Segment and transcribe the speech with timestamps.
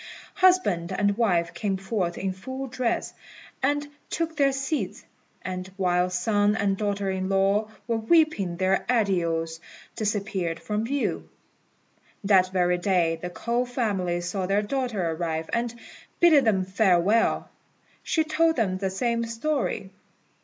[0.37, 3.13] Husband and wife came forth in full dress,
[3.61, 5.05] and took their seats,
[5.43, 9.59] and, while son and daughter in law were weeping their adieus,
[9.95, 11.29] disappeared from view.
[12.23, 15.71] That very day the K'ou family saw their daughter arrive, and,
[16.19, 17.51] bidding them farewell,
[18.01, 19.91] she told them the same story.